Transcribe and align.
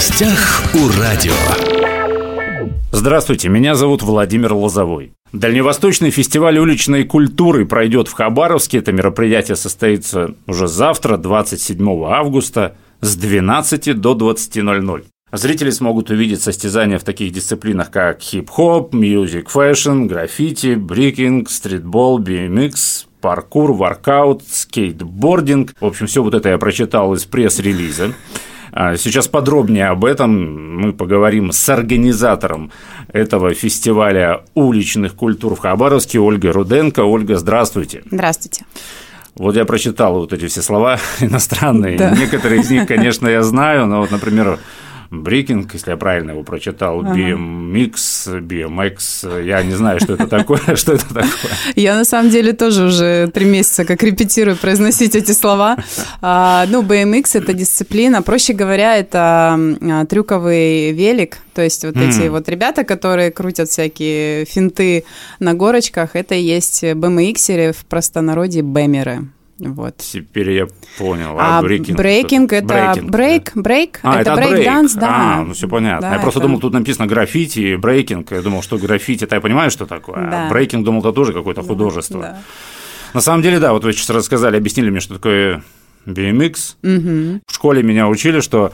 гостях 0.00 0.62
у 0.72 0.98
радио. 0.98 1.34
Здравствуйте, 2.90 3.50
меня 3.50 3.74
зовут 3.74 4.02
Владимир 4.02 4.54
Лозовой. 4.54 5.12
Дальневосточный 5.34 6.10
фестиваль 6.10 6.58
уличной 6.58 7.04
культуры 7.04 7.66
пройдет 7.66 8.08
в 8.08 8.14
Хабаровске. 8.14 8.78
Это 8.78 8.92
мероприятие 8.92 9.56
состоится 9.56 10.34
уже 10.46 10.68
завтра, 10.68 11.18
27 11.18 11.86
августа, 12.06 12.76
с 13.02 13.14
12 13.14 14.00
до 14.00 14.14
20.00. 14.14 15.04
Зрители 15.32 15.68
смогут 15.68 16.08
увидеть 16.08 16.40
состязания 16.40 16.98
в 16.98 17.04
таких 17.04 17.34
дисциплинах, 17.34 17.90
как 17.90 18.22
хип-хоп, 18.22 18.94
music, 18.94 19.50
fashion, 19.50 20.06
граффити, 20.06 20.76
брейкинг, 20.76 21.50
стритбол, 21.50 22.22
BMX, 22.22 23.04
паркур, 23.20 23.74
воркаут, 23.74 24.44
скейтбординг. 24.48 25.74
В 25.78 25.84
общем, 25.84 26.06
все 26.06 26.22
вот 26.22 26.32
это 26.32 26.48
я 26.48 26.56
прочитал 26.56 27.12
из 27.12 27.26
пресс-релиза. 27.26 28.14
А 28.72 28.96
сейчас 28.96 29.28
подробнее 29.28 29.86
об 29.88 30.04
этом 30.04 30.80
мы 30.80 30.92
поговорим 30.92 31.52
с 31.52 31.68
организатором 31.68 32.70
этого 33.12 33.54
фестиваля 33.54 34.42
уличных 34.54 35.14
культур 35.14 35.54
в 35.54 35.58
Хабаровске 35.58 36.20
Ольгой 36.20 36.52
Руденко. 36.52 37.00
Ольга, 37.00 37.36
здравствуйте. 37.36 38.02
Здравствуйте. 38.10 38.64
Вот 39.34 39.56
я 39.56 39.64
прочитал 39.64 40.14
вот 40.14 40.32
эти 40.32 40.46
все 40.48 40.62
слова 40.62 40.98
иностранные. 41.20 41.96
Да. 41.96 42.10
Некоторые 42.10 42.60
из 42.60 42.70
них, 42.70 42.86
конечно, 42.86 43.28
я 43.28 43.42
знаю, 43.42 43.86
но 43.86 44.00
вот, 44.00 44.10
например, 44.10 44.58
Брикинг, 45.10 45.74
если 45.74 45.90
я 45.90 45.96
правильно 45.96 46.30
его 46.30 46.44
прочитал, 46.44 47.00
ага. 47.00 47.12
BMX, 47.14 48.40
BMX, 48.40 49.44
я 49.44 49.60
не 49.64 49.74
знаю, 49.74 49.98
что 49.98 50.14
это 50.14 50.28
такое, 50.28 50.60
что 50.76 50.92
это 50.92 51.08
такое. 51.08 51.50
Я 51.74 51.96
на 51.96 52.04
самом 52.04 52.30
деле 52.30 52.52
тоже 52.52 52.84
уже 52.84 53.28
три 53.34 53.44
месяца 53.44 53.84
как 53.84 54.02
репетирую 54.04 54.56
произносить 54.56 55.16
эти 55.16 55.32
слова. 55.32 55.76
А, 56.20 56.64
ну, 56.68 56.82
BMX– 56.82 57.30
это 57.34 57.52
дисциплина, 57.54 58.22
проще 58.22 58.52
говоря, 58.52 58.96
это 58.96 59.58
а, 59.80 60.06
трюковый 60.06 60.92
велик, 60.92 61.38
то 61.54 61.62
есть 61.62 61.84
вот 61.84 61.96
эти 61.96 62.28
вот 62.28 62.48
ребята, 62.48 62.84
которые 62.84 63.32
крутят 63.32 63.68
всякие 63.68 64.44
финты 64.44 65.04
на 65.40 65.54
горочках, 65.54 66.14
это 66.14 66.36
и 66.36 66.42
есть 66.42 66.84
BMX-еры 66.84 67.72
в 67.72 67.84
простонародье 67.86 68.62
бэмеры. 68.62 69.24
Вот. 69.60 69.98
Теперь 69.98 70.50
я 70.50 70.66
понял. 70.98 71.36
А, 71.38 71.58
а 71.58 71.62
брейкинг, 71.62 71.96
брейкинг 71.96 72.52
это 72.52 72.96
брейк, 73.02 73.52
брейк, 73.54 74.00
а, 74.02 74.20
это, 74.20 74.32
это 74.32 74.40
брейк 74.40 74.64
данс, 74.64 74.94
да. 74.94 75.08
А, 75.10 75.44
ну 75.44 75.52
все 75.52 75.68
понятно. 75.68 76.08
Да, 76.08 76.14
я 76.14 76.20
просто 76.20 76.40
думал, 76.40 76.60
тут 76.60 76.72
написано 76.72 77.06
граффити 77.06 77.60
и 77.60 77.76
брейкинг. 77.76 78.32
Я 78.32 78.42
думал, 78.42 78.62
что 78.62 78.78
граффити, 78.78 79.24
это 79.24 79.36
я 79.36 79.40
понимаю, 79.40 79.70
что 79.70 79.86
такое. 79.86 80.26
А 80.26 80.30
да. 80.30 80.46
А 80.46 80.50
брейкинг 80.50 80.84
думал, 80.84 81.00
это 81.00 81.12
тоже 81.12 81.32
какое-то 81.32 81.62
художество. 81.62 82.22
Да. 82.22 82.38
На 83.12 83.20
самом 83.20 83.42
деле, 83.42 83.58
да, 83.58 83.72
вот 83.72 83.84
вы 83.84 83.92
сейчас 83.92 84.10
рассказали, 84.10 84.56
объяснили 84.56 84.90
мне, 84.90 85.00
что 85.00 85.14
такое 85.14 85.62
BMX. 86.06 86.76
Угу. 86.82 87.42
В 87.46 87.54
школе 87.54 87.82
меня 87.82 88.08
учили, 88.08 88.40
что 88.40 88.72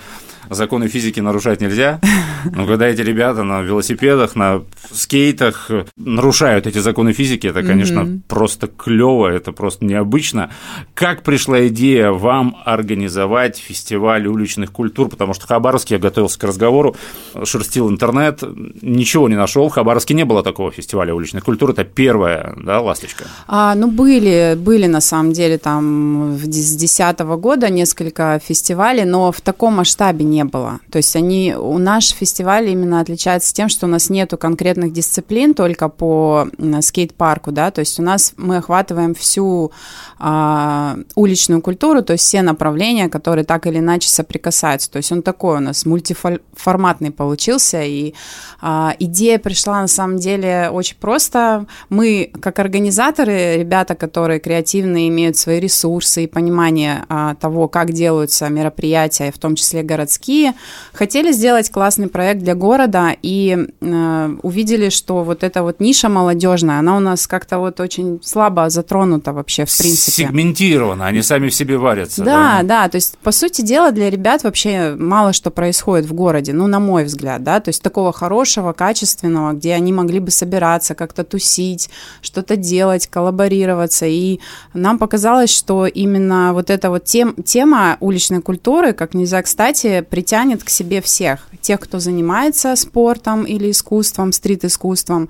законы 0.50 0.88
физики 0.88 1.20
нарушать 1.20 1.60
нельзя, 1.60 2.00
но 2.44 2.66
когда 2.66 2.86
эти 2.88 3.00
ребята 3.00 3.42
на 3.42 3.62
велосипедах, 3.62 4.36
на 4.36 4.62
скейтах 4.92 5.70
нарушают 5.96 6.66
эти 6.66 6.78
законы 6.78 7.12
физики, 7.12 7.46
это, 7.46 7.62
конечно, 7.62 8.00
mm-hmm. 8.00 8.20
просто 8.28 8.66
клево, 8.66 9.28
это 9.28 9.52
просто 9.52 9.84
необычно. 9.84 10.50
Как 10.94 11.22
пришла 11.22 11.66
идея 11.68 12.10
вам 12.10 12.56
организовать 12.64 13.58
фестиваль 13.58 14.26
уличных 14.26 14.72
культур? 14.72 15.08
Потому 15.08 15.34
что 15.34 15.46
в 15.46 15.48
Хабаровске 15.48 15.94
я 15.94 16.00
готовился 16.00 16.38
к 16.38 16.44
разговору, 16.44 16.96
шерстил 17.44 17.90
интернет, 17.90 18.42
ничего 18.82 19.28
не 19.28 19.36
нашел. 19.36 19.68
В 19.68 19.72
Хабаровске 19.72 20.14
не 20.14 20.24
было 20.24 20.42
такого 20.42 20.70
фестиваля 20.70 21.14
уличных 21.14 21.44
культур. 21.44 21.70
Это 21.70 21.84
первая, 21.84 22.54
да, 22.56 22.80
ласточка? 22.80 23.24
А, 23.46 23.74
ну, 23.74 23.90
были, 23.90 24.56
были 24.56 24.86
на 24.86 25.00
самом 25.00 25.32
деле 25.32 25.58
там 25.58 26.36
с 26.36 26.40
2010 26.40 27.18
года 27.20 27.68
несколько 27.68 28.40
фестивалей, 28.44 29.04
но 29.04 29.32
в 29.32 29.40
таком 29.40 29.74
масштабе 29.74 30.24
не 30.24 30.35
не 30.36 30.44
было. 30.44 30.80
То 30.90 30.98
есть 30.98 31.16
они, 31.16 31.54
у 31.56 31.78
наш 31.78 32.10
фестиваль 32.10 32.68
именно 32.68 33.00
отличается 33.00 33.54
тем, 33.54 33.68
что 33.68 33.86
у 33.86 33.88
нас 33.88 34.10
нету 34.10 34.36
конкретных 34.36 34.92
дисциплин 34.92 35.54
только 35.54 35.88
по 35.88 36.48
скейт-парку, 36.80 37.52
да, 37.52 37.70
то 37.70 37.80
есть 37.80 37.98
у 37.98 38.02
нас 38.02 38.34
мы 38.36 38.58
охватываем 38.58 39.14
всю 39.14 39.72
а, 40.18 40.98
уличную 41.14 41.62
культуру, 41.62 42.02
то 42.02 42.12
есть 42.12 42.24
все 42.24 42.42
направления, 42.42 43.08
которые 43.08 43.44
так 43.44 43.66
или 43.66 43.78
иначе 43.78 44.08
соприкасаются. 44.08 44.90
То 44.90 44.98
есть 44.98 45.12
он 45.12 45.22
такой 45.22 45.56
у 45.56 45.60
нас 45.60 45.86
мультиформатный 45.86 47.10
получился, 47.10 47.82
и 47.82 48.14
а, 48.60 48.94
идея 48.98 49.38
пришла 49.38 49.80
на 49.80 49.88
самом 49.88 50.18
деле 50.18 50.70
очень 50.72 50.96
просто. 50.96 51.66
Мы, 51.88 52.30
как 52.40 52.58
организаторы, 52.58 53.56
ребята, 53.58 53.94
которые 53.94 54.40
креативные, 54.40 55.08
имеют 55.08 55.36
свои 55.36 55.60
ресурсы 55.60 56.24
и 56.24 56.26
понимание 56.26 57.04
а, 57.08 57.34
того, 57.34 57.68
как 57.68 57.92
делаются 57.92 58.48
мероприятия, 58.48 59.32
в 59.32 59.38
том 59.38 59.54
числе 59.54 59.82
городские, 59.82 60.25
городские, 60.26 60.54
хотели 60.92 61.32
сделать 61.32 61.70
классный 61.70 62.08
проект 62.08 62.42
для 62.42 62.54
города 62.54 63.10
и 63.22 63.56
э, 63.80 64.36
увидели, 64.42 64.88
что 64.88 65.22
вот 65.22 65.42
эта 65.42 65.62
вот 65.62 65.80
ниша 65.80 66.08
молодежная, 66.08 66.78
она 66.78 66.96
у 66.96 67.00
нас 67.00 67.26
как-то 67.26 67.58
вот 67.58 67.80
очень 67.80 68.20
слабо 68.22 68.68
затронута 68.68 69.32
вообще 69.32 69.64
в 69.64 69.78
принципе. 69.78 70.24
Сегментирована, 70.24 71.06
они 71.06 71.22
сами 71.22 71.48
в 71.48 71.54
себе 71.54 71.78
варятся. 71.78 72.24
Да, 72.24 72.62
да, 72.62 72.62
да, 72.62 72.88
то 72.88 72.96
есть 72.96 73.18
по 73.18 73.32
сути 73.32 73.62
дела 73.62 73.90
для 73.92 74.10
ребят 74.10 74.44
вообще 74.44 74.94
мало 74.98 75.32
что 75.32 75.50
происходит 75.50 76.06
в 76.06 76.12
городе, 76.12 76.52
ну 76.52 76.66
на 76.66 76.80
мой 76.80 77.04
взгляд, 77.04 77.42
да, 77.42 77.60
то 77.60 77.68
есть 77.68 77.82
такого 77.82 78.12
хорошего, 78.12 78.72
качественного, 78.72 79.52
где 79.52 79.74
они 79.74 79.92
могли 79.92 80.20
бы 80.20 80.30
собираться, 80.30 80.94
как-то 80.94 81.24
тусить, 81.24 81.90
что-то 82.22 82.56
делать, 82.56 83.06
коллаборироваться, 83.06 84.06
и 84.06 84.40
нам 84.74 84.98
показалось, 84.98 85.50
что 85.50 85.86
именно 85.86 86.52
вот 86.52 86.70
эта 86.70 86.90
вот 86.90 87.04
тем, 87.04 87.34
тема 87.42 87.96
уличной 88.00 88.42
культуры, 88.42 88.92
как 88.92 89.14
нельзя 89.14 89.42
кстати, 89.42 90.00
притянет 90.16 90.64
к 90.64 90.70
себе 90.70 91.02
всех. 91.02 91.46
Тех, 91.60 91.78
кто 91.78 91.98
занимается 91.98 92.74
спортом 92.74 93.44
или 93.44 93.70
искусством, 93.70 94.32
стрит-искусством, 94.32 95.28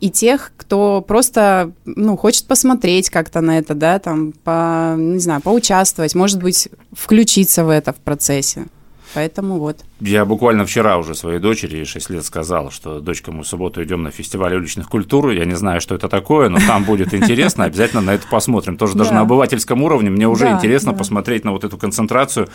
и 0.00 0.10
тех, 0.10 0.52
кто 0.58 1.00
просто, 1.00 1.72
ну, 1.86 2.18
хочет 2.18 2.44
посмотреть 2.44 3.08
как-то 3.08 3.40
на 3.40 3.56
это, 3.56 3.72
да, 3.72 3.98
там, 3.98 4.32
по, 4.44 4.94
не 4.98 5.20
знаю, 5.20 5.40
поучаствовать, 5.40 6.14
может 6.14 6.42
быть, 6.42 6.68
включиться 6.92 7.64
в 7.64 7.70
это 7.70 7.94
в 7.94 7.96
процессе. 7.96 8.66
Поэтому 9.16 9.58
вот. 9.58 9.78
Я 10.00 10.26
буквально 10.26 10.66
вчера 10.66 10.98
уже 10.98 11.14
своей 11.14 11.38
дочери, 11.38 11.84
6 11.84 12.10
лет, 12.10 12.22
сказал, 12.26 12.70
что 12.70 13.00
дочка, 13.00 13.32
мы 13.32 13.44
в 13.44 13.46
субботу 13.46 13.82
идем 13.82 14.02
на 14.02 14.10
фестиваль 14.10 14.54
уличных 14.54 14.90
культур. 14.90 15.30
Я 15.30 15.46
не 15.46 15.54
знаю, 15.54 15.80
что 15.80 15.94
это 15.94 16.10
такое, 16.10 16.50
но 16.50 16.58
там 16.58 16.84
будет 16.84 17.14
интересно. 17.14 17.64
Обязательно 17.64 18.02
на 18.02 18.10
это 18.12 18.26
посмотрим. 18.30 18.76
Тоже 18.76 18.94
даже 18.94 19.14
на 19.14 19.22
обывательском 19.22 19.82
уровне 19.82 20.10
мне 20.10 20.28
уже 20.28 20.50
интересно 20.50 20.92
посмотреть 20.92 21.46
на 21.46 21.52
вот 21.52 21.64
эту 21.64 21.78
концентрацию 21.78 22.48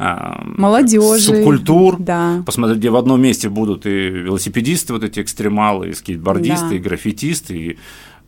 а, 0.00 0.42
молодежи, 0.44 1.20
субкультур. 1.20 1.98
Посмотреть, 2.44 2.78
где 2.78 2.90
в 2.90 2.96
одном 2.96 3.22
месте 3.22 3.48
будут 3.48 3.86
и 3.86 4.08
велосипедисты, 4.08 4.94
вот 4.94 5.04
эти 5.04 5.20
экстремалы, 5.20 5.90
и 5.90 5.94
скейтбордисты, 5.94 6.74
и 6.74 6.78
граффитисты, 6.80 7.56
и 7.56 7.78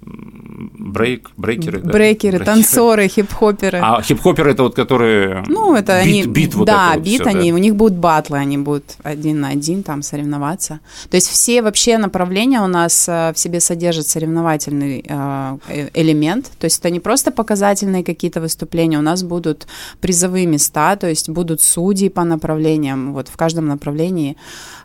брейк, 0.03 1.31
брейкеры, 1.37 1.81
да? 1.81 1.93
брейкеры, 1.93 2.45
танцоры, 2.45 3.09
хип-хоперы. 3.09 3.79
А 3.83 4.03
хип-хоперы 4.03 4.53
это 4.53 4.63
вот 4.63 4.75
которые 4.75 5.45
ну 5.47 5.75
это 5.75 6.03
бит, 6.05 6.27
они 6.27 6.27
бит 6.27 6.55
вот 6.55 6.67
да 6.67 6.93
вот 6.95 7.05
бит 7.05 7.21
все, 7.21 7.31
они 7.31 7.51
да? 7.51 7.57
у 7.57 7.59
них 7.59 7.77
будут 7.77 7.99
батлы 7.99 8.39
они 8.39 8.59
будут 8.59 8.97
один 9.03 9.41
на 9.41 9.49
один 9.49 9.83
там 9.83 10.03
соревноваться 10.03 10.81
то 11.11 11.17
есть 11.17 11.29
все 11.29 11.63
вообще 11.63 11.99
направления 11.99 12.61
у 12.61 12.67
нас 12.67 13.09
э, 13.09 13.33
в 13.35 13.39
себе 13.39 13.61
содержат 13.61 14.07
соревновательный 14.07 15.05
э, 15.07 15.59
э, 15.69 15.89
элемент 15.95 16.51
то 16.59 16.65
есть 16.65 16.81
это 16.81 16.91
не 16.91 17.01
просто 17.01 17.31
показательные 17.31 18.05
какие-то 18.05 18.41
выступления 18.41 18.99
у 18.99 19.03
нас 19.03 19.23
будут 19.23 19.67
призовые 20.01 20.47
места 20.47 20.97
то 20.97 21.09
есть 21.09 21.29
будут 21.29 21.63
судьи 21.63 22.09
по 22.09 22.25
направлениям 22.25 23.13
вот 23.13 23.29
в 23.29 23.37
каждом 23.37 23.67
направлении 23.67 24.37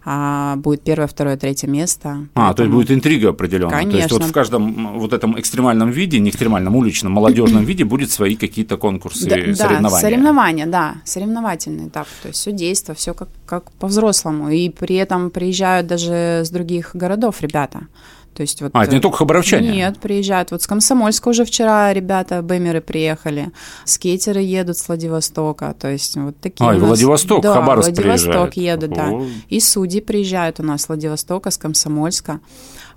а, 0.07 0.55
будет 0.57 0.81
первое, 0.81 1.07
второе, 1.07 1.35
третье 1.35 1.67
место. 1.67 2.27
А, 2.35 2.53
Поэтому... 2.53 2.53
то 2.53 2.63
есть 2.63 2.73
будет 2.73 2.91
интрига 2.91 3.29
определенная. 3.29 3.71
Конечно. 3.71 3.91
То 3.91 4.03
есть 4.03 4.11
вот 4.11 4.23
в 4.23 4.31
каждом 4.31 4.99
вот 5.05 5.13
этом 5.13 5.39
экстремальном 5.39 5.91
виде, 5.91 6.19
не 6.19 6.29
экстремальном, 6.29 6.75
уличном, 6.75 7.13
молодежном 7.13 7.65
виде 7.69 7.83
будет 7.83 8.11
свои 8.11 8.35
какие-то 8.35 8.77
конкурсы, 8.77 9.25
да, 9.25 9.35
соревнования. 9.35 9.81
Да, 9.81 9.89
соревнования, 9.89 10.65
да, 10.65 10.95
соревновательный 11.05 11.87
этап. 11.87 12.07
То 12.21 12.27
есть 12.29 12.39
все 12.39 12.51
действо, 12.51 12.93
все 12.93 13.13
как, 13.13 13.29
как 13.45 13.71
по-взрослому. 13.71 14.49
И 14.49 14.69
при 14.69 14.95
этом 14.95 15.29
приезжают 15.29 15.87
даже 15.87 16.41
с 16.43 16.49
других 16.49 16.91
городов 16.93 17.41
ребята. 17.41 17.87
То 18.35 18.41
есть 18.41 18.61
вот, 18.61 18.71
а, 18.73 18.83
это 18.83 18.93
не 18.93 18.99
только 18.99 19.19
хабаровчане? 19.19 19.71
Нет, 19.71 19.99
приезжают. 19.99 20.51
Вот 20.51 20.61
с 20.61 20.67
Комсомольска 20.67 21.29
уже 21.29 21.45
вчера 21.45 21.93
ребята, 21.93 22.41
бэмеры 22.41 22.81
приехали, 22.81 23.51
скейтеры 23.85 24.41
едут 24.41 24.77
с 24.77 24.87
Владивостока, 24.89 25.73
то 25.79 25.89
есть 25.89 26.17
вот 26.17 26.37
такие 26.41 26.69
А, 26.69 26.75
и. 26.75 26.79
Владивосток, 26.79 27.41
да, 27.41 27.53
Хабаровск 27.53 27.91
Владивосток 27.91 28.51
приезжает. 28.51 28.83
едут, 28.83 28.93
да. 28.93 29.11
И 29.47 29.61
судьи 29.61 30.01
приезжают 30.01 30.59
у 30.59 30.63
нас 30.63 30.81
с 30.81 30.87
Владивостока, 30.89 31.49
с 31.49 31.57
Комсомольска. 31.57 32.41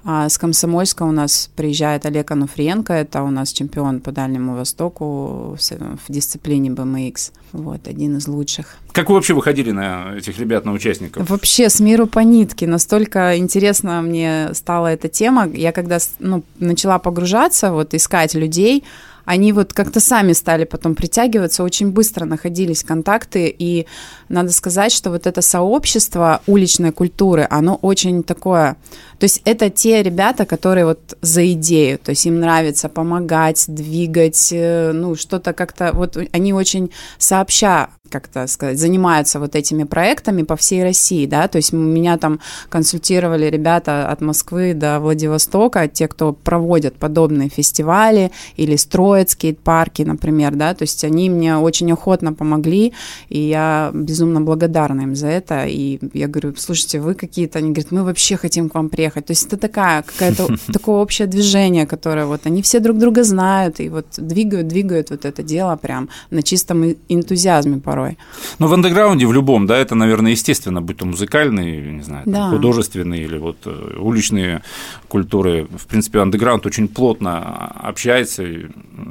А 0.05 0.29
с 0.29 0.39
Комсомольска 0.39 1.03
у 1.03 1.11
нас 1.11 1.51
приезжает 1.57 2.07
Олег 2.07 2.31
Ануфриенко, 2.31 2.93
это 2.93 3.23
у 3.23 3.31
нас 3.31 3.53
чемпион 3.53 4.01
по 4.01 4.13
Дальнему 4.13 4.55
Востоку 4.55 5.57
в, 5.57 5.59
в 5.59 6.13
дисциплине 6.13 6.71
BMX, 6.71 7.33
вот, 7.53 7.87
один 7.89 8.17
из 8.17 8.29
лучших. 8.29 8.77
Как 8.93 9.09
вы 9.09 9.17
вообще 9.17 9.35
выходили 9.35 9.71
на 9.71 10.15
этих 10.17 10.39
ребят, 10.39 10.65
на 10.65 10.73
участников? 10.73 11.29
Вообще 11.29 11.69
с 11.69 11.81
миру 11.81 12.07
по 12.07 12.21
нитке, 12.21 12.67
настолько 12.67 13.37
интересно 13.37 14.01
мне 14.01 14.51
стала 14.55 14.87
эта 14.87 15.09
тема, 15.09 15.28
я 15.55 15.73
когда 15.73 15.99
ну, 16.19 16.43
начала 16.59 16.99
погружаться, 16.99 17.73
вот 17.73 17.95
искать 17.95 18.35
людей, 18.35 18.85
они 19.29 19.53
вот 19.53 19.75
как-то 19.75 20.01
сами 20.01 20.33
стали 20.33 20.65
потом 20.65 20.95
притягиваться, 20.95 21.63
очень 21.63 21.91
быстро 21.91 22.25
находились 22.25 22.83
контакты, 22.83 23.55
и 23.59 23.87
надо 24.31 24.53
сказать, 24.53 24.91
что 24.91 25.11
вот 25.11 25.27
это 25.27 25.43
сообщество 25.43 26.41
уличной 26.47 26.93
культуры, 26.93 27.47
оно 27.51 27.75
очень 27.75 28.23
такое, 28.23 28.77
то 29.19 29.25
есть 29.25 29.43
это 29.45 29.69
те 29.69 30.03
ребята, 30.03 30.47
которые 30.47 30.87
вот 30.87 31.19
за 31.21 31.53
идею, 31.53 31.99
то 31.99 32.11
есть 32.11 32.25
им 32.25 32.41
нравится 32.41 32.89
помогать, 32.89 33.67
двигать, 33.69 34.49
э, 34.51 34.93
ну, 34.93 35.15
что-то 35.15 35.53
как-то, 35.53 35.91
вот 35.93 36.17
они 36.33 36.55
очень 36.55 36.91
сообща 37.19 37.91
как-то 38.09 38.47
сказать, 38.47 38.79
занимаются 38.79 39.39
вот 39.39 39.55
этими 39.55 39.85
проектами 39.85 40.43
по 40.43 40.57
всей 40.57 40.83
России, 40.83 41.27
да, 41.27 41.49
то 41.49 41.57
есть 41.57 41.73
меня 41.73 42.17
там 42.17 42.41
консультировали 42.69 43.47
ребята 43.47 44.09
от 44.11 44.21
Москвы 44.21 44.75
до 44.75 44.99
Владивостока, 45.01 45.89
те, 45.89 46.09
кто 46.09 46.33
проводят 46.33 46.95
подобные 46.95 47.49
фестивали 47.49 48.31
или 48.57 48.77
строят 48.77 49.18
скейт-парки, 49.27 50.03
например, 50.03 50.55
да, 50.55 50.75
то 50.75 50.83
есть 50.83 51.05
они 51.05 51.31
мне 51.31 51.57
очень 51.57 51.93
охотно 51.93 52.33
помогли, 52.33 52.93
и 53.29 53.41
я 53.41 53.91
безумно 53.95 54.41
благодарна 54.41 55.03
им 55.03 55.17
за 55.17 55.29
это, 55.29 55.65
и 55.67 55.99
я 56.13 56.29
говорю, 56.29 56.55
слушайте, 56.57 57.01
вы 57.01 57.15
какие-то, 57.15 57.59
они 57.59 57.73
говорят, 57.73 57.93
мы 57.93 58.05
вообще 58.05 58.37
хотим 58.37 58.69
к 58.69 58.75
вам 58.75 58.89
приехать, 58.89 59.27
то 59.27 59.33
есть 59.33 59.47
это 59.47 59.57
такая, 59.57 60.03
какая-то 60.03 60.49
такое 60.73 60.97
общее 60.97 61.27
движение, 61.27 61.87
которое 61.87 62.27
вот, 62.27 62.47
они 62.47 62.63
все 62.63 62.81
друг 62.81 62.99
друга 62.99 63.25
знают, 63.25 63.81
и 63.81 63.89
вот 63.89 64.07
двигают, 64.17 64.69
двигают 64.69 65.11
вот 65.11 65.25
это 65.25 65.43
дело 65.43 65.77
прям 65.77 66.09
на 66.31 66.43
чистом 66.43 66.85
энтузиазме 67.09 67.81
порой. 67.81 68.19
Но 68.59 68.69
в 68.69 68.73
андеграунде, 68.73 69.27
в 69.27 69.33
любом, 69.33 69.67
да, 69.67 69.77
это, 69.79 69.95
наверное, 69.95 70.33
естественно, 70.33 70.83
будь 70.83 70.99
то 70.99 71.07
музыкальный, 71.07 71.93
не 71.93 72.03
знаю, 72.03 72.23
да. 72.27 72.51
художественный 72.51 73.21
или 73.21 73.39
вот 73.39 73.59
э, 73.67 73.97
уличные 73.99 74.63
культуры. 75.09 75.67
В 75.77 75.87
принципе, 75.87 76.21
андеграунд 76.21 76.67
очень 76.67 76.89
плотно 76.89 77.39
общается, 77.67 78.45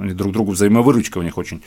и 0.05 0.13
друг 0.13 0.33
другу 0.33 0.51
взаимовыручка 0.51 1.17
у 1.17 1.23
них 1.23 1.37
очень 1.37 1.61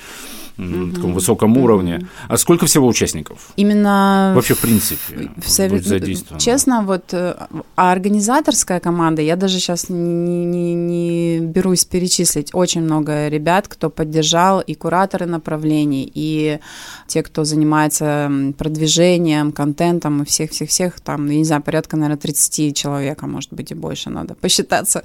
на 0.60 0.92
таком 0.94 1.14
высоком 1.14 1.56
уровне. 1.56 2.06
А 2.28 2.36
сколько 2.36 2.66
всего 2.66 2.86
участников? 2.86 3.50
Именно 3.56 4.32
вообще 4.34 4.54
в 4.54 4.60
принципе 4.60 5.30
в 5.36 5.48
совет... 5.48 5.84
задействовано? 5.84 6.40
Честно, 6.40 6.82
вот 6.82 7.12
э, 7.12 7.34
а 7.76 7.92
организаторская 7.92 8.80
команда, 8.80 9.22
я 9.22 9.36
даже 9.36 9.58
сейчас 9.58 9.88
не, 9.88 10.44
не, 10.44 10.74
не 10.74 11.40
берусь 11.40 11.84
перечислить, 11.84 12.50
очень 12.52 12.82
много 12.82 13.28
ребят, 13.28 13.68
кто 13.68 13.90
поддержал 13.90 14.60
и 14.60 14.74
кураторы 14.74 15.26
направлений, 15.26 16.10
и 16.14 16.58
те, 17.06 17.22
кто 17.22 17.44
занимается 17.44 18.30
продвижением, 18.58 19.52
контентом 19.52 20.22
и 20.22 20.26
всех-всех-всех, 20.26 21.00
там, 21.00 21.26
я 21.28 21.38
не 21.38 21.44
знаю, 21.44 21.62
порядка, 21.62 21.96
наверное, 21.96 22.18
30 22.18 22.76
человек, 22.76 23.22
а 23.22 23.26
может 23.26 23.52
быть 23.52 23.70
и 23.70 23.74
больше, 23.74 24.10
надо 24.10 24.34
посчитаться. 24.34 25.02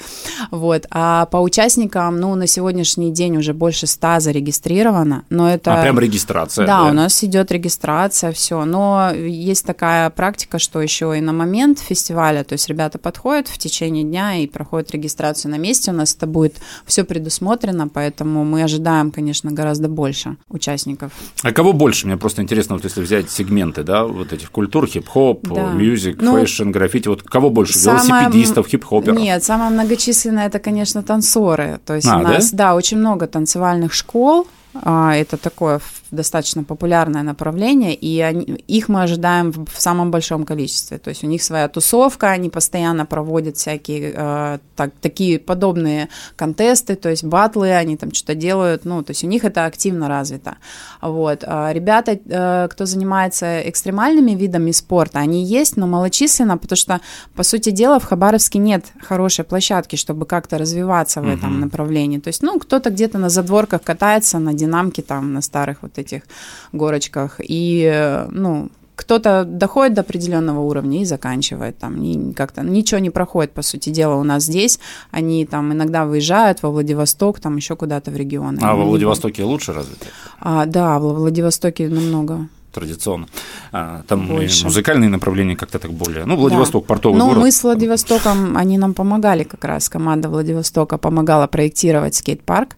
Вот. 0.51 0.85
А 0.91 1.25
по 1.27 1.38
участникам, 1.38 2.19
ну, 2.19 2.35
на 2.35 2.47
сегодняшний 2.47 3.04
день 3.11 3.37
уже 3.37 3.53
больше 3.53 3.87
100 3.87 4.19
зарегистрировано, 4.19 5.23
но 5.29 5.49
это... 5.49 5.79
А 5.79 5.81
прям 5.81 5.99
регистрация? 5.99 6.65
Да, 6.65 6.83
да? 6.83 6.89
у 6.89 6.93
нас 6.93 7.23
идет 7.23 7.51
регистрация, 7.51 8.31
все. 8.31 8.65
Но 8.65 9.11
есть 9.11 9.65
такая 9.65 10.09
практика, 10.09 10.59
что 10.59 10.81
еще 10.81 11.17
и 11.17 11.21
на 11.21 11.33
момент 11.33 11.79
фестиваля, 11.79 12.43
то 12.43 12.53
есть 12.53 12.67
ребята 12.67 12.97
подходят 12.97 13.47
в 13.47 13.57
течение 13.57 14.03
дня 14.03 14.35
и 14.35 14.47
проходят 14.47 14.91
регистрацию 14.91 15.51
на 15.51 15.57
месте. 15.57 15.91
У 15.91 15.93
нас 15.93 16.15
это 16.15 16.27
будет 16.27 16.55
все 16.85 17.03
предусмотрено, 17.03 17.87
поэтому 17.87 18.43
мы 18.45 18.63
ожидаем, 18.63 19.11
конечно, 19.11 19.51
гораздо 19.51 19.87
больше 19.87 20.37
участников. 20.49 21.11
А 21.43 21.51
кого 21.51 21.73
больше? 21.73 22.07
Мне 22.07 22.17
просто 22.17 22.41
интересно, 22.41 22.75
вот 22.75 22.83
если 22.83 23.01
взять 23.01 23.29
сегменты, 23.29 23.83
да, 23.83 24.05
вот 24.05 24.33
этих 24.33 24.51
культур, 24.51 24.87
хип-хоп, 24.87 25.47
да. 25.47 25.71
music, 25.71 26.21
ну, 26.21 26.33
fashion, 26.39 26.71
граффити, 26.71 27.07
вот 27.07 27.23
кого 27.23 27.49
больше? 27.49 27.77
Самое... 27.77 28.23
Велосипедистов, 28.23 28.67
хип-хоперов? 28.67 29.17
Нет, 29.17 29.43
самое 29.43 29.71
многочисленное 29.71 30.47
это, 30.47 30.59
конечно, 30.59 31.03
танцоры. 31.03 31.79
То 31.85 31.95
есть 31.95 32.07
а, 32.07 32.17
у 32.17 32.21
нас, 32.21 32.51
да? 32.51 32.69
да, 32.69 32.75
очень 32.75 32.94
много 32.95 33.27
танцевальных 33.27 33.94
школ, 33.94 34.47
это 34.83 35.38
такое 35.38 35.80
достаточно 36.12 36.63
популярное 36.63 37.24
направление, 37.24 37.94
и 37.94 38.22
они, 38.22 38.44
их 38.45 38.89
мы 38.89 39.04
ожидаем 39.04 39.51
в, 39.51 39.66
в 39.66 39.81
самом 39.81 40.12
большом 40.12 40.45
количестве. 40.45 40.98
То 40.98 41.10
есть 41.10 41.24
у 41.24 41.27
них 41.27 41.44
своя 41.44 41.68
тусовка, 41.68 42.31
они 42.31 42.50
постоянно 42.50 43.06
проводят 43.06 43.57
всякие 43.57 44.13
э, 44.16 44.60
так, 44.75 44.92
такие 45.01 45.39
подобные 45.39 46.10
контесты, 46.36 46.95
то 46.95 47.10
есть 47.10 47.24
батлы, 47.24 47.72
они 47.74 47.98
там 47.98 48.13
что-то 48.13 48.36
делают, 48.36 48.86
ну, 48.86 49.04
то 49.04 49.12
есть 49.12 49.24
у 49.24 49.27
них 49.27 49.44
это 49.44 49.66
активно 49.66 50.07
развито. 50.07 50.57
Вот. 51.01 51.44
А 51.45 51.72
ребята, 51.74 52.18
э, 52.24 52.68
кто 52.72 52.86
занимается 52.86 53.62
экстремальными 53.69 54.31
видами 54.31 54.72
спорта, 54.72 55.19
они 55.19 55.44
есть, 55.44 55.77
но 55.77 55.88
малочисленно, 55.88 56.57
потому 56.57 56.77
что, 56.77 57.01
по 57.36 57.44
сути 57.44 57.72
дела, 57.72 58.00
в 58.00 58.06
Хабаровске 58.06 58.60
нет 58.60 58.86
хорошей 59.01 59.45
площадки, 59.45 59.95
чтобы 59.95 60.25
как-то 60.25 60.57
развиваться 60.57 61.22
в 61.22 61.27
этом 61.27 61.56
uh-huh. 61.57 61.66
направлении. 61.66 62.19
То 62.19 62.30
есть, 62.30 62.42
ну, 62.42 62.60
кто-то 62.60 62.89
где-то 62.89 63.18
на 63.18 63.30
задворках 63.30 63.81
катается 63.81 64.39
на 64.39 64.54
динамке, 64.65 65.01
там, 65.01 65.33
на 65.33 65.41
старых 65.41 65.81
вот 65.81 65.97
этих 65.97 66.23
горочках, 66.71 67.39
и, 67.39 68.25
ну, 68.29 68.69
кто-то 68.95 69.44
доходит 69.45 69.94
до 69.94 70.01
определенного 70.01 70.62
уровня 70.62 71.01
и 71.01 71.06
заканчивает 71.06 71.77
там, 71.77 72.01
не, 72.01 72.33
как-то 72.33 72.62
ничего 72.62 73.00
не 73.00 73.09
проходит, 73.09 73.51
по 73.51 73.62
сути 73.62 73.89
дела, 73.89 74.15
у 74.15 74.23
нас 74.23 74.44
здесь. 74.44 74.79
Они 75.12 75.45
там 75.45 75.73
иногда 75.73 76.06
выезжают 76.06 76.63
во 76.63 76.71
Владивосток, 76.71 77.39
там 77.39 77.57
еще 77.57 77.75
куда-то 77.75 78.12
в 78.12 78.15
регионы. 78.15 78.59
А 78.62 78.75
во 78.75 78.85
Владивостоке 78.85 79.44
лучше 79.44 79.73
развито? 79.73 80.07
А, 80.39 80.65
да, 80.65 81.00
во 81.00 81.13
Владивостоке 81.13 81.89
намного 81.89 82.47
традиционно. 82.71 83.27
А, 83.71 84.03
там 84.07 84.27
Больше. 84.27 84.65
музыкальные 84.65 85.09
направления 85.09 85.56
как-то 85.56 85.79
так 85.79 85.91
более. 85.91 86.25
Ну, 86.25 86.35
Владивосток, 86.35 86.83
да. 86.83 86.88
портовый 86.88 87.19
ну, 87.19 87.27
город. 87.27 87.41
мы 87.41 87.51
с 87.51 87.63
Владивостоком, 87.63 88.57
они 88.57 88.77
нам 88.77 88.94
помогали 88.94 89.44
как 89.44 89.63
раз, 89.63 89.88
команда 89.88 90.29
Владивостока 90.29 90.97
помогала 90.97 91.47
проектировать 91.47 92.15
скейт-парк 92.15 92.75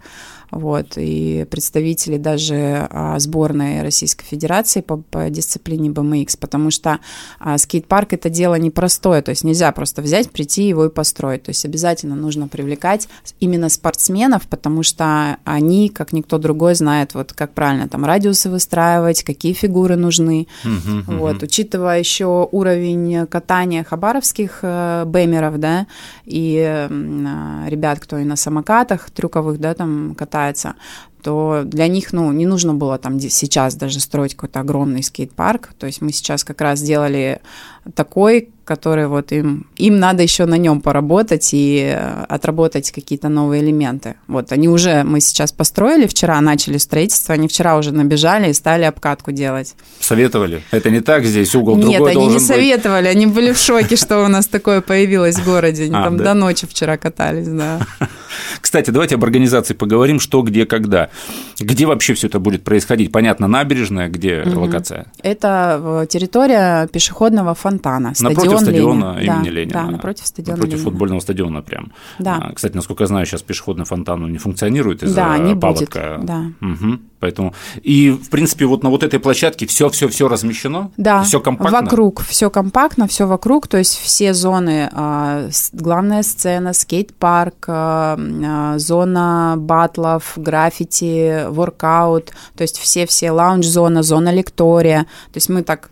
вот, 0.51 0.93
и 0.97 1.45
представители 1.49 2.17
даже 2.17 2.87
а, 2.89 3.19
сборной 3.19 3.81
Российской 3.81 4.25
Федерации 4.25 4.81
по, 4.81 4.97
по 4.97 5.29
дисциплине 5.29 5.89
BMX, 5.89 6.37
потому 6.39 6.71
что 6.71 6.99
а, 7.39 7.57
скейт-парк 7.57 8.13
это 8.13 8.29
дело 8.29 8.55
непростое, 8.55 9.21
то 9.21 9.31
есть 9.31 9.43
нельзя 9.43 9.71
просто 9.71 10.01
взять, 10.01 10.31
прийти 10.31 10.67
его 10.67 10.85
и 10.85 10.89
построить, 10.89 11.43
то 11.43 11.49
есть 11.49 11.65
обязательно 11.65 12.15
нужно 12.15 12.47
привлекать 12.47 13.07
именно 13.39 13.69
спортсменов, 13.69 14.47
потому 14.47 14.83
что 14.83 15.37
они, 15.43 15.89
как 15.89 16.13
никто 16.13 16.37
другой, 16.37 16.75
знают, 16.75 17.13
вот 17.13 17.33
как 17.33 17.53
правильно 17.53 17.87
там 17.89 18.05
радиусы 18.05 18.49
выстраивать, 18.49 19.23
какие 19.23 19.53
фигуры 19.53 19.95
нужны, 19.95 20.47
вот, 21.07 21.43
учитывая 21.43 21.99
еще 21.99 22.47
уровень 22.51 23.27
катания 23.27 23.83
хабаровских 23.83 24.59
э, 24.61 25.03
бэмеров, 25.05 25.59
да, 25.59 25.87
и 26.25 26.57
э, 26.65 26.87
ребят, 27.67 27.99
кто 27.99 28.17
и 28.17 28.23
на 28.23 28.35
самокатах 28.35 29.09
трюковых, 29.09 29.59
да, 29.59 29.73
там 29.73 30.15
катают, 30.15 30.36
катается, 30.37 30.75
то 31.23 31.63
для 31.65 31.87
них, 31.87 32.13
ну, 32.13 32.31
не 32.31 32.45
нужно 32.45 32.73
было 32.73 32.97
там 32.97 33.19
сейчас 33.19 33.75
даже 33.75 33.99
строить 33.99 34.35
какой-то 34.35 34.59
огромный 34.59 35.03
скейт-парк. 35.03 35.73
То 35.77 35.87
есть 35.87 36.01
мы 36.01 36.11
сейчас 36.11 36.43
как 36.43 36.61
раз 36.61 36.79
сделали 36.79 37.41
такой, 37.95 38.49
который 38.67 39.07
вот 39.07 39.31
им, 39.31 39.65
им 39.77 39.97
надо 39.99 40.23
еще 40.23 40.45
на 40.45 40.57
нем 40.57 40.81
поработать 40.81 41.49
и 41.53 41.93
э, 41.95 42.25
отработать 42.27 42.91
какие-то 42.91 43.29
новые 43.29 43.63
элементы. 43.63 44.15
Вот 44.27 44.51
они 44.51 44.67
уже, 44.67 45.03
мы 45.03 45.21
сейчас 45.21 45.51
построили, 45.51 46.05
вчера 46.05 46.39
начали 46.41 46.77
строительство, 46.77 47.33
они 47.33 47.47
вчера 47.47 47.77
уже 47.77 47.91
набежали 47.93 48.49
и 48.49 48.53
стали 48.53 48.83
обкатку 48.83 49.31
делать. 49.31 49.75
Советовали? 50.01 50.61
Это 50.71 50.89
не 50.89 50.99
так, 50.99 51.23
здесь 51.23 51.55
угол 51.55 51.77
Нет, 51.77 51.97
другой 51.97 52.11
они 52.11 52.27
не 52.27 52.39
советовали, 52.39 53.07
быть. 53.07 53.15
они 53.15 53.25
были 53.25 53.53
в 53.53 53.57
шоке, 53.57 53.95
что 53.95 54.23
у 54.23 54.27
нас 54.27 54.47
такое 54.47 54.81
появилось 54.81 55.37
в 55.37 55.45
городе. 55.45 55.83
Они 55.83 55.95
а, 55.95 56.03
там 56.03 56.17
до 56.17 56.33
ночи 56.33 56.67
вчера 56.67 56.97
катались, 56.97 57.47
да. 57.47 57.79
Кстати, 58.61 58.91
давайте 58.91 59.15
об 59.15 59.23
организации 59.23 59.73
поговорим, 59.73 60.19
что, 60.19 60.41
где, 60.41 60.65
когда. 60.65 61.09
Где 61.59 61.85
вообще 61.85 62.13
все 62.13 62.27
это 62.27 62.39
будет 62.39 62.63
происходить? 62.63 63.11
Понятно, 63.11 63.47
набережная, 63.47 64.09
где 64.09 64.43
локация? 64.45 65.05
Это 65.23 65.79
э, 65.81 66.07
территория 66.09 66.87
пешеходного 66.87 67.55
фонтана, 67.55 68.13
стадион 68.13 68.56
напротив 68.59 68.75
стадиона 68.75 69.15
Ленина. 69.15 69.37
имени 69.37 69.49
да, 69.49 69.55
Ленина. 69.55 69.73
Да, 69.73 69.91
напротив 69.91 70.25
стадиона 70.25 70.57
Напротив 70.57 70.73
Ленина. 70.73 70.89
футбольного 70.91 71.19
стадиона 71.19 71.61
прям. 71.61 71.91
Да. 72.19 72.37
А, 72.41 72.53
кстати, 72.53 72.75
насколько 72.75 73.03
я 73.03 73.07
знаю, 73.07 73.25
сейчас 73.25 73.41
пешеходный 73.41 73.85
фонтан 73.85 74.31
не 74.31 74.37
функционирует 74.37 75.03
из-за 75.03 75.15
да, 75.15 75.37
не 75.37 75.55
паводка. 75.55 76.15
Будет, 76.17 76.25
да. 76.25 76.51
Угу. 76.61 76.99
Поэтому 77.19 77.53
и 77.81 78.11
в 78.11 78.29
принципе 78.29 78.65
вот 78.65 78.83
на 78.83 78.89
вот 78.89 79.03
этой 79.03 79.19
площадке 79.19 79.65
все 79.65 79.89
все 79.89 80.07
все 80.07 80.27
размещено, 80.27 80.91
да, 80.97 81.23
все 81.23 81.39
компактно. 81.39 81.81
Вокруг 81.81 82.21
все 82.21 82.49
компактно, 82.49 83.07
все 83.07 83.25
вокруг, 83.25 83.67
то 83.67 83.77
есть 83.77 83.97
все 83.97 84.33
зоны, 84.33 84.89
а, 84.93 85.49
главная 85.73 86.21
сцена, 86.23 86.73
скейт-парк, 86.73 87.65
а, 87.67 88.19
а, 88.19 88.77
зона 88.77 89.55
батлов, 89.57 90.33
граффити, 90.35 91.47
воркаут, 91.49 92.31
то 92.55 92.61
есть 92.61 92.77
все 92.77 93.07
все 93.07 93.31
лаунж-зона, 93.31 94.03
зона 94.03 94.31
лектория, 94.31 95.03
то 95.33 95.37
есть 95.37 95.49
мы 95.49 95.63
так 95.63 95.89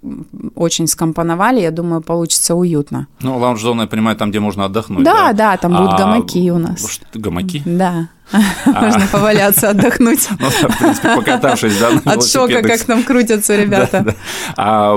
очень 0.55 0.87
скомпоновали, 0.87 1.61
я 1.61 1.71
думаю, 1.71 2.01
получится 2.01 2.53
уютно. 2.55 3.07
Ну 3.21 3.37
лаунж-зона, 3.37 3.81
я 3.81 3.87
понимаю, 3.87 4.15
там 4.15 4.29
где 4.29 4.39
можно 4.39 4.65
отдохнуть. 4.65 5.03
Да, 5.03 5.33
да, 5.33 5.33
да 5.33 5.57
там 5.57 5.75
будут 5.75 5.97
гамаки 5.97 6.51
у 6.51 6.59
нас. 6.59 6.87
Что, 6.87 7.05
гамаки? 7.15 7.63
Да. 7.65 8.09
Можно 8.65 9.07
поваляться, 9.11 9.69
отдохнуть. 9.69 10.27
Ну, 10.39 10.49
в 10.49 10.77
принципе, 10.77 11.15
покатавшись, 11.15 11.77
да, 11.77 12.13
От 12.13 12.27
шока, 12.27 12.61
как 12.61 12.81
там 12.83 13.03
крутятся 13.03 13.55
ребята. 13.55 14.15
А 14.57 14.95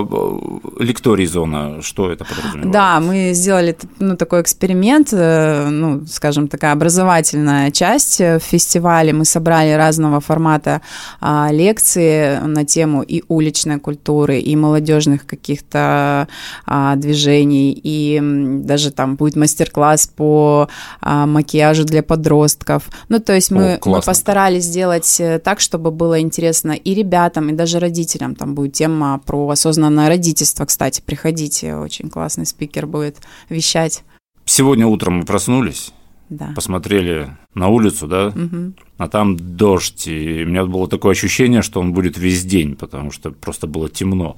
лекторий 0.79 1.27
зона, 1.27 1.83
что 1.83 2.11
это 2.11 2.25
подразумевает? 2.25 2.71
Да, 2.71 3.01
мы 3.01 3.33
сделали 3.35 3.77
ну, 3.99 4.17
такой 4.17 4.43
эксперимент, 4.43 5.09
э, 5.13 5.69
ну, 5.69 6.07
скажем, 6.07 6.49
такая 6.49 6.73
образовательная 6.73 7.71
часть 7.71 8.21
в 8.21 8.41
фестивале. 8.41 9.13
Мы 9.13 9.25
собрали 9.25 9.73
разного 9.73 10.21
формата 10.21 10.81
а, 11.21 11.49
лекции 11.51 12.39
на 12.39 12.65
тему 12.65 13.03
и 13.03 13.23
уличной 13.29 13.79
культуры, 13.79 14.39
и 14.39 14.57
молодежных 14.57 15.27
каких-то 15.27 16.29
а, 16.67 16.97
движений, 16.97 17.79
и 17.83 18.21
даже 18.23 18.91
там 18.91 19.17
будет 19.17 19.37
мастер-класс 19.37 20.09
по 20.17 20.69
а, 21.01 21.27
макияжу 21.27 21.85
для 21.85 22.03
подростков. 22.03 22.85
Ну, 23.09 23.18
то 23.21 23.35
есть 23.35 23.51
мы, 23.51 23.75
О, 23.75 23.89
мы 23.89 24.01
постарались 24.01 24.65
сделать 24.65 25.21
э, 25.21 25.39
так, 25.39 25.61
чтобы 25.61 25.91
было 25.91 26.21
интересно 26.21 26.73
и 26.73 26.95
ребятам, 26.95 27.51
и 27.51 27.53
даже 27.53 27.79
родителям. 27.79 28.35
Там 28.35 28.55
будет 28.55 28.75
тема 28.75 29.21
про 29.25 29.49
осознанное 29.49 30.09
родительство, 30.09 30.65
кстати, 30.65 31.03
приходите, 31.05 31.77
очень 31.77 32.11
классный 32.11 32.47
спикер 32.47 32.87
будет 32.87 33.19
вещать. 33.49 34.03
Сегодня 34.45 34.87
утром 34.87 35.19
мы 35.19 35.25
проснулись, 35.25 35.93
да. 36.31 36.53
посмотрели 36.55 37.37
на 37.55 37.69
улицу, 37.69 38.07
да, 38.07 38.29
угу. 38.29 38.73
а 38.99 39.09
там 39.09 39.37
дождь, 39.37 40.07
и 40.07 40.45
у 40.45 40.49
меня 40.49 40.65
было 40.65 40.89
такое 40.89 41.13
ощущение, 41.13 41.63
что 41.63 41.81
он 41.81 41.93
будет 41.93 42.19
весь 42.19 42.45
день, 42.45 42.77
потому 42.77 43.11
что 43.11 43.31
просто 43.31 43.67
было 43.67 43.89
темно. 43.89 44.37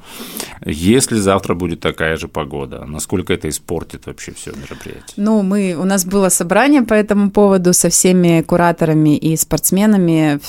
Если 0.64 1.16
завтра 1.16 1.54
будет 1.54 1.80
такая 1.80 2.16
же 2.16 2.28
погода, 2.28 2.85
насколько 2.87 3.32
это 3.32 3.49
испортит 3.49 4.06
вообще 4.06 4.32
все 4.32 4.52
мероприятие? 4.52 5.14
Ну, 5.16 5.42
мы, 5.42 5.76
у 5.78 5.85
нас 5.85 6.04
было 6.04 6.28
собрание 6.28 6.82
по 6.82 6.94
этому 6.94 7.30
поводу 7.30 7.73
со 7.73 7.88
всеми 7.88 8.42
кураторами 8.42 9.16
и 9.16 9.37
спортсменами, 9.37 10.40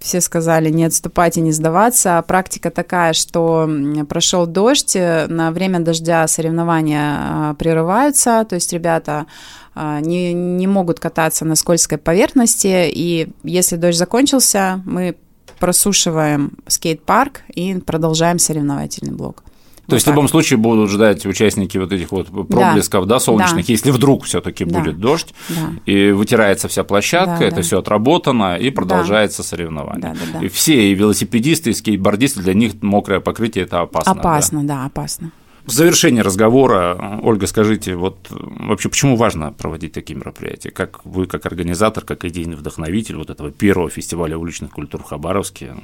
все 0.00 0.20
сказали 0.22 0.70
не 0.70 0.84
отступать 0.84 1.36
и 1.36 1.42
не 1.42 1.52
сдаваться. 1.52 2.24
Практика 2.26 2.70
такая, 2.70 3.12
что 3.12 3.70
прошел 4.08 4.46
дождь, 4.46 4.96
на 4.96 5.52
время 5.52 5.80
дождя 5.80 6.26
соревнования 6.26 7.16
а, 7.18 7.54
прерываются, 7.54 8.46
то 8.48 8.54
есть 8.54 8.72
ребята 8.72 9.12
а, 9.12 9.26
не, 9.74 10.32
не 10.32 10.66
могут 10.66 11.00
кататься 11.00 11.44
на 11.44 11.54
скользкой 11.54 11.98
поверхности, 11.98 12.90
и 12.90 13.28
если 13.42 13.76
дождь 13.76 13.98
закончился, 13.98 14.82
мы 14.84 15.16
просушиваем 15.58 16.52
скейт-парк 16.66 17.42
и 17.54 17.74
продолжаем 17.74 18.38
соревновательный 18.38 19.12
блок. 19.12 19.44
То 19.90 19.94
вот 19.94 19.96
есть 19.96 20.06
так. 20.06 20.14
в 20.14 20.16
любом 20.16 20.28
случае 20.28 20.56
будут 20.56 20.88
ждать 20.88 21.26
участники 21.26 21.76
вот 21.76 21.90
этих 21.90 22.12
вот 22.12 22.28
проблесков, 22.48 23.06
да, 23.06 23.16
да 23.16 23.20
солнечных, 23.20 23.66
да. 23.66 23.72
если 23.72 23.90
вдруг 23.90 24.24
все-таки 24.24 24.64
да. 24.64 24.78
будет 24.78 25.00
дождь, 25.00 25.34
да. 25.48 25.72
и 25.84 26.12
вытирается 26.12 26.68
вся 26.68 26.84
площадка, 26.84 27.38
да, 27.40 27.44
это 27.46 27.56
да. 27.56 27.62
все 27.62 27.80
отработано, 27.80 28.56
и 28.56 28.70
продолжается 28.70 29.42
да. 29.42 29.48
соревнование. 29.48 30.00
Да, 30.00 30.12
да, 30.12 30.38
да. 30.38 30.46
И 30.46 30.48
все, 30.48 30.92
и 30.92 30.94
велосипедисты, 30.94 31.70
и 31.70 31.72
скейтбордисты, 31.74 32.40
для 32.40 32.54
них 32.54 32.74
мокрое 32.82 33.18
покрытие 33.18 33.64
это 33.64 33.80
опасно. 33.80 34.12
Опасно, 34.12 34.60
да, 34.62 34.74
да 34.74 34.84
опасно. 34.84 35.32
В 35.66 35.72
завершение 35.72 36.22
разговора, 36.22 37.20
Ольга, 37.22 37.46
скажите, 37.46 37.94
вот 37.94 38.26
вообще 38.30 38.88
почему 38.88 39.16
важно 39.16 39.52
проводить 39.52 39.92
такие 39.92 40.18
мероприятия? 40.18 40.70
Как 40.70 41.04
вы, 41.04 41.26
как 41.26 41.46
организатор, 41.46 42.04
как 42.04 42.24
идейный 42.24 42.56
вдохновитель 42.56 43.16
вот 43.16 43.30
этого 43.30 43.50
первого 43.50 43.90
фестиваля 43.90 44.36
уличных 44.36 44.70
культур 44.70 45.02
в 45.02 45.04
Хабаровске, 45.04 45.74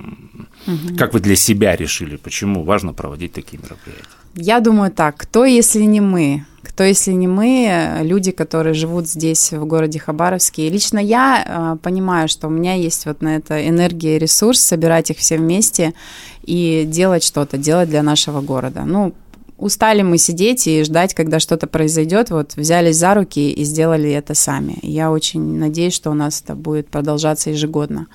угу. 0.67 0.97
как 0.99 1.15
вы 1.15 1.21
для 1.21 1.37
себя 1.37 1.77
решили, 1.77 2.17
почему 2.17 2.65
важно 2.65 2.93
проводить 2.93 3.33
такие 3.33 3.59
мероприятия? 3.63 4.05
Я 4.35 4.61
думаю 4.61 4.91
так, 4.91 5.17
кто, 5.17 5.45
если 5.45 5.83
не 5.83 6.01
мы? 6.01 6.45
Кто, 6.63 6.85
если 6.85 7.13
не 7.13 7.29
мы, 7.29 8.01
люди, 8.03 8.33
которые 8.33 8.75
живут 8.75 9.09
здесь, 9.09 9.53
в 9.53 9.65
городе 9.65 9.99
Хабаровске? 9.99 10.67
И 10.67 10.71
лично 10.71 10.99
я 10.99 11.45
э, 11.47 11.77
понимаю, 11.83 12.29
что 12.29 12.49
у 12.49 12.51
меня 12.51 12.75
есть 12.75 13.07
вот 13.07 13.23
на 13.23 13.37
это 13.37 13.67
энергия 13.67 14.17
и 14.17 14.19
ресурс 14.19 14.61
собирать 14.61 15.11
их 15.11 15.19
все 15.19 15.39
вместе 15.39 15.95
и 16.43 16.85
делать 16.87 17.25
что-то, 17.25 17.57
делать 17.57 17.89
для 17.89 18.03
нашего 18.03 18.41
города. 18.41 18.85
Ну, 18.85 19.15
устали 19.59 20.03
мы 20.03 20.19
сидеть 20.19 20.67
и 20.67 20.83
ждать, 20.85 21.15
когда 21.15 21.41
что-то 21.41 21.67
произойдет. 21.67 22.31
Вот 22.31 22.57
взялись 22.57 22.97
за 22.97 23.15
руки 23.15 23.51
и 23.51 23.65
сделали 23.65 24.11
это 24.11 24.35
сами. 24.35 24.79
Я 24.83 25.11
очень 25.11 25.59
надеюсь, 25.59 25.95
что 25.95 26.11
у 26.11 26.15
нас 26.15 26.43
это 26.43 26.55
будет 26.55 26.89
продолжаться 26.89 27.51
ежегодно. 27.51 28.07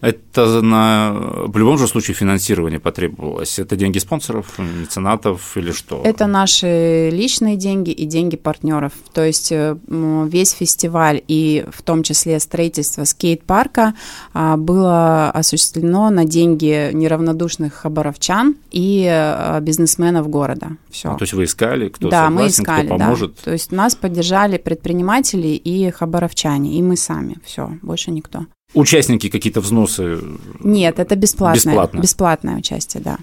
Это 0.00 0.62
на, 0.62 1.12
в 1.46 1.56
любом 1.58 1.78
же 1.78 1.86
случае 1.86 2.14
финансирование 2.14 2.80
потребовалось. 2.80 3.58
Это 3.58 3.76
деньги 3.76 3.98
спонсоров, 3.98 4.58
меценатов 4.58 5.56
или 5.56 5.72
что? 5.72 6.00
Это 6.04 6.26
наши 6.26 7.10
личные 7.12 7.56
деньги 7.56 7.90
и 7.90 8.06
деньги 8.06 8.36
партнеров. 8.36 8.92
То 9.12 9.24
есть 9.24 9.52
э, 9.52 9.76
весь 9.86 10.52
фестиваль 10.52 11.22
и 11.28 11.66
в 11.70 11.82
том 11.82 12.02
числе 12.02 12.40
строительство 12.40 13.04
скейт-парка 13.04 13.94
а, 14.32 14.56
было 14.56 15.30
осуществлено 15.30 16.10
на 16.10 16.24
деньги 16.24 16.90
неравнодушных 16.92 17.74
хабаровчан 17.74 18.56
и 18.70 19.06
э, 19.10 19.60
бизнесменов 19.60 20.28
города. 20.28 20.76
Все. 20.90 21.10
А, 21.10 21.14
то 21.16 21.22
есть 21.24 21.34
вы 21.34 21.44
искали, 21.44 21.88
кто 21.88 22.08
да, 22.08 22.26
согласен, 22.26 22.34
мы 22.34 22.48
искали, 22.48 22.86
кто 22.86 22.98
поможет? 22.98 23.34
Да. 23.36 23.42
То 23.44 23.52
есть 23.52 23.72
нас 23.72 23.94
поддержали 23.94 24.56
предприниматели 24.56 25.48
и 25.48 25.90
хабаровчане, 25.90 26.78
и 26.78 26.82
мы 26.82 26.96
сами. 26.96 27.36
Все, 27.44 27.70
больше 27.82 28.10
никто. 28.10 28.46
Участники 28.74 29.28
какие-то 29.28 29.60
взносы? 29.60 30.18
Нет, 30.60 30.98
это 30.98 31.16
бесплатное. 31.16 31.72
Бесплатно. 31.72 31.98
Бесплатное 32.00 32.56
участие, 32.56 33.02
да. 33.02 33.18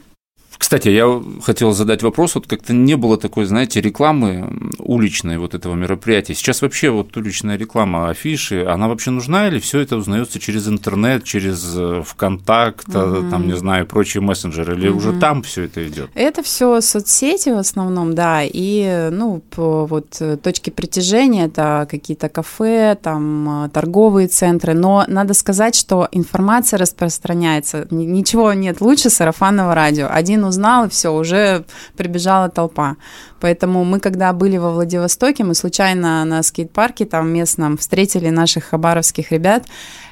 Кстати, 0.57 0.89
я 0.89 1.21
хотел 1.43 1.71
задать 1.71 2.03
вопрос, 2.03 2.35
вот 2.35 2.47
как-то 2.47 2.73
не 2.73 2.95
было 2.95 3.17
такой, 3.17 3.45
знаете, 3.45 3.79
рекламы 3.81 4.71
уличной 4.79 5.37
вот 5.37 5.53
этого 5.53 5.75
мероприятия. 5.75 6.33
Сейчас 6.33 6.61
вообще 6.61 6.89
вот 6.89 7.15
уличная 7.15 7.57
реклама, 7.57 8.09
афиши, 8.09 8.65
она 8.65 8.87
вообще 8.87 9.11
нужна 9.11 9.47
или 9.47 9.59
все 9.59 9.79
это 9.79 9.97
узнается 9.97 10.39
через 10.39 10.67
интернет, 10.67 11.23
через 11.23 11.63
э, 11.75 12.01
ВКонтакт, 12.05 12.89
угу. 12.89 13.29
там, 13.29 13.47
не 13.47 13.55
знаю, 13.55 13.85
прочие 13.85 14.21
мессенджеры, 14.21 14.75
или 14.75 14.89
угу. 14.89 14.97
уже 14.97 15.13
там 15.13 15.43
все 15.43 15.63
это 15.63 15.87
идет? 15.87 16.09
Это 16.15 16.41
все 16.43 16.81
соцсети 16.81 17.49
в 17.49 17.57
основном, 17.57 18.15
да, 18.15 18.41
и, 18.43 19.09
ну, 19.11 19.41
по 19.51 19.85
вот 19.85 20.17
э, 20.19 20.37
точке 20.37 20.71
притяжения 20.71 21.45
это 21.45 21.87
какие-то 21.89 22.29
кафе, 22.29 22.97
там, 23.01 23.69
торговые 23.73 24.27
центры, 24.27 24.73
но 24.73 25.05
надо 25.07 25.33
сказать, 25.33 25.75
что 25.75 26.07
информация 26.11 26.79
распространяется, 26.79 27.87
ничего 27.91 28.53
нет 28.53 28.81
лучше 28.81 29.09
сарафанного 29.09 29.75
радио. 29.75 30.07
Один 30.09 30.46
узнал, 30.47 30.85
и 30.85 30.89
все, 30.89 31.13
уже 31.13 31.65
прибежала 31.95 32.49
толпа. 32.49 32.95
Поэтому 33.39 33.83
мы, 33.83 33.99
когда 33.99 34.33
были 34.33 34.57
во 34.57 34.71
Владивостоке, 34.71 35.43
мы 35.43 35.53
случайно 35.53 36.25
на 36.25 36.41
скейт-парке 36.41 37.05
там 37.05 37.29
местном 37.29 37.77
встретили 37.77 38.29
наших 38.29 38.65
хабаровских 38.65 39.31
ребят 39.31 39.65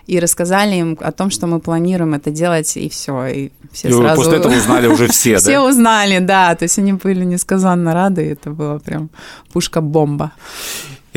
и 0.08 0.20
рассказали 0.20 0.76
им 0.76 0.98
о 1.02 1.12
том, 1.12 1.32
что 1.32 1.48
мы 1.48 1.60
планируем 1.60 2.14
это 2.14 2.30
делать, 2.30 2.78
и 2.78 2.90
все. 2.90 3.26
И 3.26 3.52
все 3.72 3.90
и 3.90 3.92
сразу... 3.92 4.22
после 4.22 4.38
этого 4.38 4.54
узнали 4.54 4.88
уже 4.88 5.08
все, 5.12 5.34
да? 5.34 5.40
Все 5.40 5.60
узнали, 5.60 6.20
да. 6.20 6.56
То 6.56 6.64
есть 6.64 6.78
они 6.78 6.94
были 6.94 7.26
несказанно 7.26 7.94
рады, 7.94 8.26
и 8.26 8.30
это 8.30 8.52
было 8.52 8.78
прям 8.80 9.10
пушка-бомба. 9.52 10.32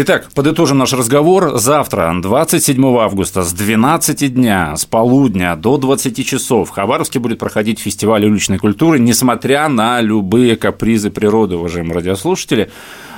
Итак, 0.01 0.29
подытожим 0.33 0.79
наш 0.79 0.93
разговор. 0.93 1.59
Завтра, 1.59 2.15
27 2.23 2.99
августа, 2.99 3.43
с 3.43 3.53
12 3.53 4.33
дня, 4.33 4.77
с 4.77 4.85
полудня 4.87 5.57
до 5.57 5.77
20 5.77 6.25
часов 6.25 6.69
в 6.69 6.71
Хабаровске 6.71 7.19
будет 7.19 7.41
проходить 7.41 7.81
фестиваль 7.81 8.25
уличной 8.25 8.59
культуры, 8.59 9.01
несмотря 9.01 9.67
на 9.69 10.01
любые 10.01 10.55
капризы 10.55 11.11
природы, 11.11 11.57
уважаемые 11.57 11.95
радиослушатели. 11.95 12.71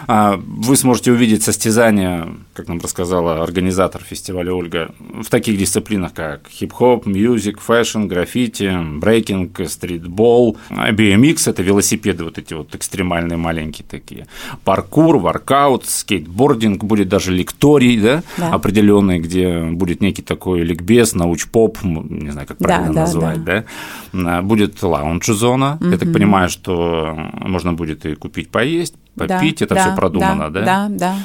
А, 0.06 0.40
вы 0.46 0.76
сможете 0.76 1.12
увидеть 1.12 1.42
состязания, 1.42 2.28
как 2.54 2.68
нам 2.68 2.80
рассказала 2.80 3.42
организатор 3.42 4.02
фестиваля 4.02 4.52
Ольга, 4.52 4.90
в 4.98 5.28
таких 5.28 5.58
дисциплинах, 5.58 6.14
как 6.14 6.48
хип-хоп, 6.48 7.06
music, 7.06 7.60
fashion, 7.60 8.06
граффити, 8.06 8.76
брейкинг, 8.98 9.60
стритбол, 9.68 10.56
BMX– 10.70 11.42
это 11.50 11.62
велосипеды 11.62 12.24
вот 12.24 12.38
эти 12.38 12.54
вот 12.54 12.74
экстремальные 12.74 13.36
маленькие 13.36 13.86
такие, 13.88 14.26
паркур, 14.64 15.18
воркаут, 15.18 15.86
скейтбординг, 15.86 16.84
будет 16.84 17.08
даже 17.08 17.32
лекторий, 17.32 18.00
да, 18.00 18.22
да. 18.36 18.52
определенный, 18.52 19.18
где 19.18 19.62
будет 19.62 20.00
некий 20.00 20.22
такой 20.22 20.62
ликбез, 20.62 21.14
науч-поп, 21.14 21.78
не 21.82 22.30
знаю, 22.30 22.46
как 22.46 22.58
правильно 22.58 22.94
да, 22.94 23.00
назвать, 23.00 23.44
да, 23.44 23.64
да. 24.12 24.38
А, 24.38 24.42
будет 24.42 24.82
лаунж-зона, 24.82 25.78
угу. 25.80 25.90
я 25.90 25.98
так 25.98 26.12
понимаю, 26.12 26.48
что 26.48 27.14
можно 27.34 27.72
будет 27.72 28.06
и 28.06 28.14
купить 28.14 28.50
поесть, 28.50 28.94
попить, 29.16 29.58
да, 29.58 29.64
это 29.64 29.74
да, 29.74 29.80
все 29.82 29.96
продумано, 29.96 30.50
да? 30.50 30.64
Да, 30.64 30.88
да. 30.88 31.16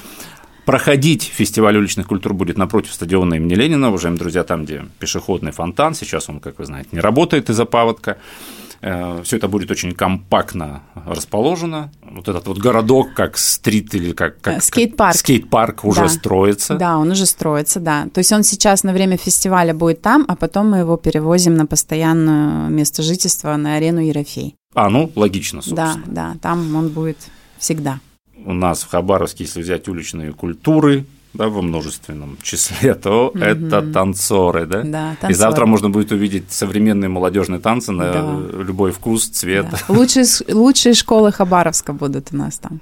Проходить 0.65 1.23
фестиваль 1.23 1.77
уличных 1.77 2.07
культур 2.07 2.33
будет 2.33 2.57
напротив 2.57 2.91
стадиона 2.93 3.35
имени 3.35 3.53
Ленина, 3.53 3.89
уважаемые 3.89 4.19
друзья, 4.19 4.43
там, 4.43 4.65
где 4.65 4.85
пешеходный 4.97 5.51
фонтан. 5.51 5.93
Сейчас 5.93 6.27
он, 6.27 6.39
как 6.39 6.57
вы 6.57 6.65
знаете, 6.65 6.89
не 6.91 6.99
работает 6.99 7.51
из-за 7.51 7.65
паводка. 7.65 8.17
Э, 8.81 9.21
все 9.23 9.37
это 9.37 9.47
будет 9.47 9.69
очень 9.69 9.93
компактно 9.93 10.81
расположено. 11.05 11.91
Вот 12.01 12.27
этот 12.27 12.47
вот 12.47 12.57
городок, 12.57 13.13
как 13.13 13.37
стрит 13.37 13.93
или 13.93 14.11
как, 14.13 14.41
как 14.41 14.63
скейт-парк, 14.63 15.15
скейт-парк 15.15 15.85
уже 15.85 16.01
да. 16.01 16.09
строится. 16.09 16.75
Да, 16.75 16.97
он 16.97 17.11
уже 17.11 17.27
строится, 17.27 17.79
да. 17.79 18.07
То 18.13 18.19
есть 18.19 18.31
он 18.31 18.43
сейчас 18.43 18.83
на 18.83 18.91
время 18.91 19.17
фестиваля 19.17 19.73
будет 19.73 20.01
там, 20.01 20.25
а 20.27 20.35
потом 20.35 20.71
мы 20.71 20.77
его 20.77 20.97
перевозим 20.97 21.53
на 21.55 21.67
постоянное 21.67 22.69
место 22.69 23.03
жительства 23.03 23.55
на 23.55 23.75
арену 23.75 24.01
Ерофей. 24.01 24.55
А, 24.73 24.89
ну, 24.89 25.11
логично, 25.15 25.61
собственно. 25.61 26.03
Да, 26.07 26.33
да, 26.33 26.39
там 26.41 26.75
он 26.75 26.89
будет 26.89 27.17
всегда. 27.65 27.99
У 28.45 28.53
нас 28.53 28.83
в 28.83 28.89
Хабаровске, 28.89 29.43
если 29.45 29.61
взять 29.61 29.87
уличные 29.87 30.31
культуры, 30.33 31.05
да, 31.33 31.49
во 31.49 31.61
множественном 31.61 32.37
числе, 32.43 32.93
то 32.93 33.29
угу. 33.29 33.39
это 33.39 33.81
танцоры, 33.91 34.67
да? 34.67 34.83
Да, 34.83 35.09
танцоры. 35.19 35.31
И 35.31 35.35
завтра 35.35 35.65
можно 35.65 35.89
будет 35.89 36.11
увидеть 36.11 36.51
современные 36.51 37.09
молодежные 37.09 37.59
танцы 37.59 37.91
на 37.91 38.13
да. 38.13 38.61
любой 38.63 38.91
вкус, 38.91 39.27
цвет. 39.27 39.67
Да. 39.71 39.79
Лучшие, 39.89 40.25
лучшие 40.47 40.93
школы 40.93 41.31
Хабаровска 41.31 41.91
будут 41.91 42.29
у 42.31 42.37
нас 42.37 42.59
там 42.59 42.79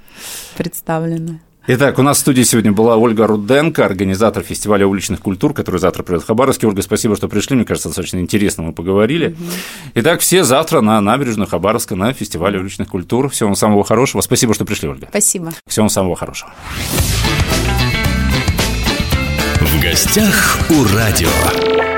представлены. 0.58 1.40
Итак, 1.66 1.98
у 1.98 2.02
нас 2.02 2.18
в 2.18 2.20
студии 2.20 2.42
сегодня 2.42 2.74
была 2.74 2.98
Ольга 2.98 3.26
Руденко, 3.26 3.86
организатор 3.86 4.44
фестиваля 4.44 4.86
уличных 4.86 5.22
культур, 5.22 5.54
который 5.54 5.80
завтра 5.80 6.04
придет 6.04 6.24
в 6.24 6.26
Хабаровске. 6.26 6.68
Ольга, 6.68 6.82
спасибо, 6.82 7.16
что 7.16 7.30
пришли. 7.30 7.56
Мне 7.56 7.64
кажется, 7.64 7.88
достаточно 7.88 8.18
интересно 8.18 8.64
мы 8.64 8.74
поговорили. 8.74 9.28
Угу. 9.28 9.52
Итак, 9.96 10.20
все 10.20 10.44
завтра 10.44 10.82
на 10.82 11.00
набережную 11.00 11.48
Хабаровска 11.48 11.96
на 11.96 12.12
фестивале 12.12 12.60
уличных 12.60 12.90
культур. 12.90 13.30
Всего 13.30 13.48
вам 13.48 13.56
самого 13.56 13.86
хорошего. 13.86 14.20
Спасибо, 14.20 14.54
что 14.54 14.66
пришли, 14.66 14.90
Ольга. 14.90 15.08
Спасибо. 15.10 15.54
Всего 15.66 15.84
вам 15.84 15.90
самого 15.90 16.18
хорошего. 16.18 16.52
В 19.62 19.82
гостях 19.82 20.60
у 20.70 20.84
радио. 20.94 21.93